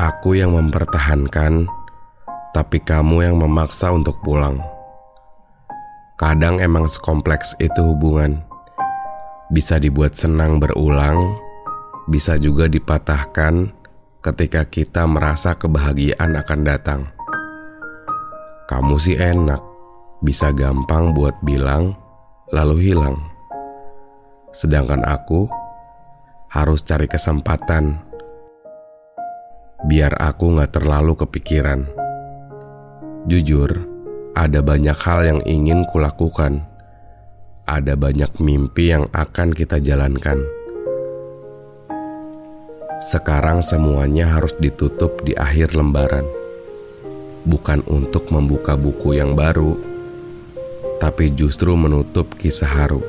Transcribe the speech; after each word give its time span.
Aku 0.00 0.32
yang 0.32 0.56
mempertahankan, 0.56 1.68
tapi 2.56 2.80
kamu 2.80 3.20
yang 3.20 3.36
memaksa 3.36 3.92
untuk 3.92 4.16
pulang. 4.24 4.56
Kadang 6.16 6.56
emang 6.56 6.88
sekompleks 6.88 7.52
itu 7.60 7.84
hubungan. 7.84 8.40
Bisa 9.52 9.76
dibuat 9.76 10.16
senang 10.16 10.56
berulang, 10.56 11.36
bisa 12.08 12.40
juga 12.40 12.64
dipatahkan 12.64 13.76
ketika 14.24 14.64
kita 14.64 15.04
merasa 15.04 15.52
kebahagiaan 15.52 16.32
akan 16.32 16.60
datang. 16.64 17.00
Kamu 18.72 18.96
sih 18.96 19.20
enak, 19.20 19.60
bisa 20.24 20.48
gampang 20.56 21.12
buat 21.12 21.36
bilang, 21.44 21.92
lalu 22.48 22.88
hilang. 22.88 23.20
Sedangkan 24.56 25.04
aku 25.04 25.44
harus 26.48 26.80
cari 26.88 27.04
kesempatan 27.04 28.09
biar 29.84 30.12
aku 30.20 30.56
nggak 30.56 30.76
terlalu 30.76 31.16
kepikiran. 31.16 31.88
Jujur, 33.24 33.72
ada 34.36 34.60
banyak 34.60 34.96
hal 34.96 35.20
yang 35.24 35.40
ingin 35.48 35.88
kulakukan. 35.88 36.68
Ada 37.64 37.94
banyak 37.94 38.42
mimpi 38.42 38.90
yang 38.90 39.06
akan 39.14 39.54
kita 39.54 39.78
jalankan. 39.78 40.42
Sekarang 43.00 43.64
semuanya 43.64 44.36
harus 44.36 44.52
ditutup 44.58 45.22
di 45.24 45.32
akhir 45.32 45.72
lembaran. 45.72 46.26
Bukan 47.48 47.80
untuk 47.88 48.28
membuka 48.28 48.76
buku 48.76 49.16
yang 49.16 49.32
baru, 49.32 49.78
tapi 51.00 51.32
justru 51.32 51.72
menutup 51.72 52.36
kisah 52.36 52.68
haru. 52.68 53.00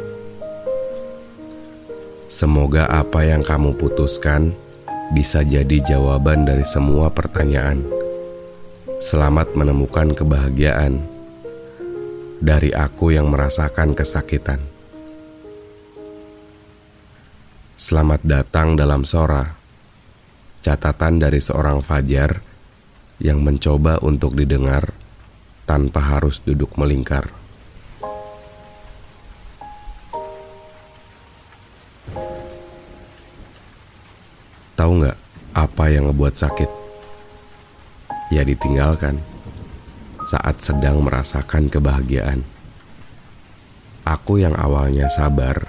Semoga 2.31 2.87
apa 2.87 3.27
yang 3.27 3.43
kamu 3.43 3.75
putuskan 3.75 4.55
bisa 5.11 5.43
jadi 5.43 5.83
jawaban 5.83 6.47
dari 6.47 6.63
semua 6.63 7.11
pertanyaan. 7.11 7.83
Selamat 9.03 9.51
menemukan 9.59 10.15
kebahagiaan 10.15 11.03
dari 12.39 12.71
aku 12.71 13.11
yang 13.11 13.27
merasakan 13.27 13.91
kesakitan. 13.91 14.63
Selamat 17.75 18.23
datang 18.23 18.79
dalam 18.79 19.03
Sora. 19.03 19.59
Catatan 20.61 21.19
dari 21.19 21.43
seorang 21.43 21.83
Fajar 21.83 22.39
yang 23.19 23.43
mencoba 23.43 23.99
untuk 23.99 24.37
didengar 24.37 24.95
tanpa 25.67 25.99
harus 25.99 26.39
duduk 26.39 26.77
melingkar. 26.79 27.40
Tahu 34.91 35.07
nggak 35.07 35.19
apa 35.55 35.87
yang 35.87 36.11
ngebuat 36.11 36.35
sakit? 36.35 36.67
Ya 38.27 38.43
ditinggalkan 38.43 39.23
saat 40.27 40.59
sedang 40.59 40.99
merasakan 40.99 41.71
kebahagiaan. 41.71 42.43
Aku 44.03 44.43
yang 44.43 44.51
awalnya 44.51 45.07
sabar, 45.07 45.63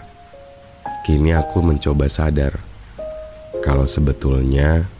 kini 1.06 1.38
aku 1.38 1.62
mencoba 1.62 2.10
sadar 2.10 2.58
kalau 3.62 3.86
sebetulnya 3.86 4.90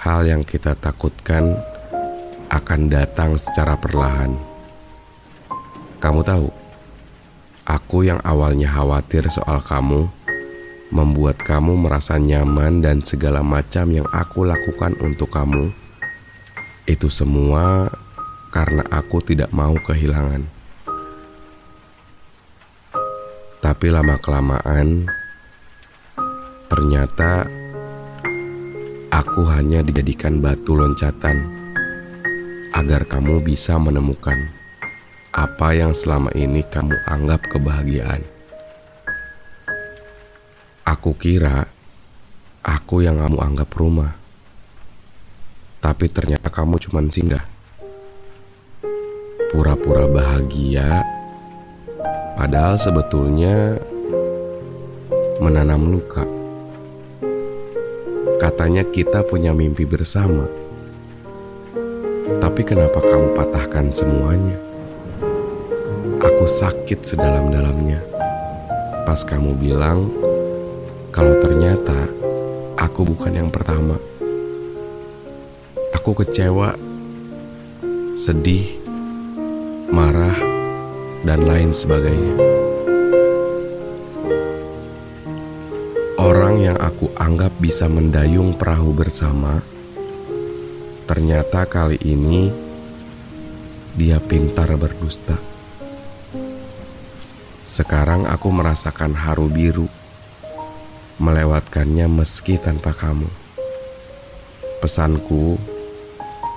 hal 0.00 0.24
yang 0.24 0.40
kita 0.40 0.72
takutkan 0.72 1.60
akan 2.48 2.88
datang 2.88 3.36
secara 3.36 3.76
perlahan. 3.76 4.40
Kamu 6.00 6.24
tahu, 6.24 6.48
aku 7.68 8.08
yang 8.08 8.24
awalnya 8.24 8.72
khawatir 8.72 9.28
soal 9.28 9.60
kamu 9.60 10.08
membuat 10.90 11.38
kamu 11.38 11.86
merasa 11.86 12.18
nyaman 12.18 12.82
dan 12.82 13.02
segala 13.06 13.46
macam 13.46 13.90
yang 13.94 14.06
aku 14.10 14.42
lakukan 14.42 14.98
untuk 14.98 15.30
kamu. 15.30 15.70
Itu 16.86 17.06
semua 17.06 17.86
karena 18.50 18.82
aku 18.90 19.22
tidak 19.22 19.54
mau 19.54 19.78
kehilangan. 19.78 20.42
Tapi 23.60 23.86
lama-kelamaan, 23.92 25.06
ternyata 26.66 27.46
aku 29.14 29.46
hanya 29.46 29.86
dijadikan 29.86 30.42
batu 30.42 30.74
loncatan 30.74 31.46
agar 32.74 33.06
kamu 33.06 33.44
bisa 33.44 33.78
menemukan 33.78 34.48
apa 35.30 35.76
yang 35.76 35.94
selama 35.94 36.34
ini 36.34 36.66
kamu 36.66 36.96
anggap 37.06 37.46
kebahagiaan. 37.46 38.39
Aku 41.00 41.16
kira 41.16 41.64
aku 42.60 43.00
yang 43.00 43.24
kamu 43.24 43.40
anggap 43.40 43.72
rumah. 43.72 44.20
Tapi 45.80 46.12
ternyata 46.12 46.52
kamu 46.52 46.76
cuma 46.76 47.00
singgah. 47.08 47.40
Pura-pura 49.48 50.04
bahagia, 50.04 51.00
padahal 52.36 52.76
sebetulnya 52.76 53.80
menanam 55.40 55.88
luka. 55.88 56.28
Katanya 58.36 58.84
kita 58.84 59.24
punya 59.24 59.56
mimpi 59.56 59.88
bersama. 59.88 60.44
Tapi 62.44 62.60
kenapa 62.60 63.00
kamu 63.00 63.40
patahkan 63.40 63.88
semuanya? 63.88 64.60
Aku 66.20 66.44
sakit 66.44 67.00
sedalam-dalamnya. 67.08 68.04
Pas 69.08 69.24
kamu 69.24 69.56
bilang, 69.56 70.28
kalau 71.10 71.34
ternyata 71.42 72.06
aku 72.78 73.02
bukan 73.02 73.34
yang 73.34 73.50
pertama. 73.50 73.98
Aku 75.90 76.14
kecewa, 76.14 76.78
sedih, 78.14 78.78
marah, 79.90 80.38
dan 81.26 81.44
lain 81.44 81.74
sebagainya. 81.74 82.38
Orang 86.16 86.62
yang 86.62 86.78
aku 86.78 87.10
anggap 87.18 87.52
bisa 87.58 87.90
mendayung 87.90 88.54
perahu 88.54 88.94
bersama, 88.94 89.60
ternyata 91.10 91.66
kali 91.66 91.98
ini 92.06 92.48
dia 93.98 94.22
pintar 94.22 94.70
berdusta. 94.78 95.36
Sekarang 97.66 98.30
aku 98.30 98.48
merasakan 98.54 99.14
haru 99.18 99.50
biru 99.50 99.89
melewatkannya 101.20 102.08
meski 102.08 102.56
tanpa 102.56 102.96
kamu. 102.96 103.28
Pesanku, 104.80 105.60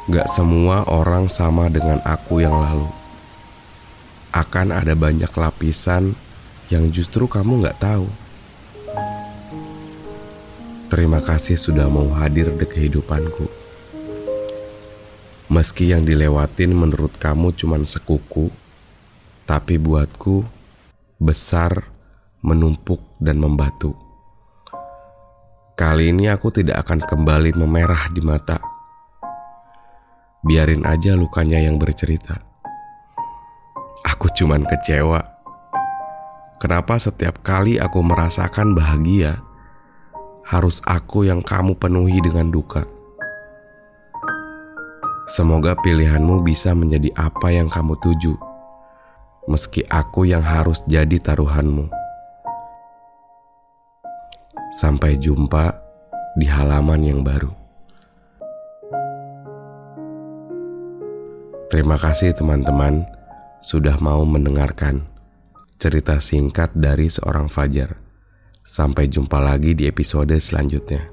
gak 0.07 0.31
semua 0.31 0.87
orang 0.87 1.27
sama 1.27 1.67
dengan 1.67 1.99
aku 2.07 2.39
yang 2.39 2.55
lalu. 2.55 2.87
Akan 4.31 4.71
ada 4.71 4.95
banyak 4.95 5.29
lapisan 5.29 6.15
yang 6.71 6.87
justru 6.95 7.27
kamu 7.27 7.67
gak 7.67 7.83
tahu. 7.83 8.07
Terima 10.87 11.19
kasih 11.19 11.59
sudah 11.59 11.91
mau 11.91 12.07
hadir 12.15 12.47
di 12.55 12.63
kehidupanku. 12.63 13.51
Meski 15.51 15.91
yang 15.91 16.07
dilewatin 16.07 16.71
menurut 16.71 17.19
kamu 17.19 17.51
cuman 17.53 17.83
sekuku, 17.83 18.47
tapi 19.43 19.75
buatku 19.75 20.47
besar, 21.19 21.91
menumpuk 22.39 23.03
dan 23.19 23.43
membatu. 23.43 24.12
Kali 25.73 26.13
ini 26.13 26.29
aku 26.29 26.53
tidak 26.53 26.85
akan 26.85 27.01
kembali 27.01 27.57
memerah 27.57 28.05
di 28.13 28.21
mata. 28.21 28.61
Biarin 30.45 30.85
aja 30.85 31.17
lukanya 31.17 31.57
yang 31.57 31.81
bercerita. 31.81 32.37
Aku 34.05 34.29
cuman 34.37 34.69
kecewa. 34.69 35.25
Kenapa 36.61 37.01
setiap 37.01 37.41
kali 37.41 37.81
aku 37.81 38.05
merasakan 38.05 38.77
bahagia, 38.77 39.41
harus 40.45 40.77
aku 40.85 41.25
yang 41.25 41.41
kamu 41.41 41.73
penuhi 41.73 42.21
dengan 42.21 42.53
duka? 42.53 42.85
Semoga 45.25 45.73
pilihanmu 45.73 46.45
bisa 46.45 46.77
menjadi 46.77 47.09
apa 47.17 47.49
yang 47.49 47.65
kamu 47.65 47.97
tuju, 47.97 48.37
meski 49.49 49.81
aku 49.89 50.29
yang 50.29 50.45
harus 50.45 50.85
jadi 50.85 51.17
taruhanmu. 51.17 52.02
Sampai 54.73 55.21
jumpa 55.21 55.69
di 56.33 56.49
halaman 56.49 57.05
yang 57.05 57.21
baru. 57.21 57.53
Terima 61.69 61.93
kasih, 62.01 62.33
teman-teman, 62.33 63.05
sudah 63.61 64.01
mau 64.01 64.25
mendengarkan 64.25 65.05
cerita 65.77 66.17
singkat 66.17 66.73
dari 66.73 67.05
seorang 67.05 67.53
Fajar. 67.53 68.01
Sampai 68.65 69.13
jumpa 69.13 69.37
lagi 69.37 69.77
di 69.77 69.85
episode 69.85 70.33
selanjutnya. 70.41 71.12